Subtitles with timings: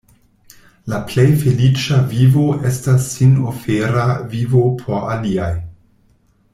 [0.93, 5.55] La plej feliĉa vivo estas sinofera vivo por aliaj.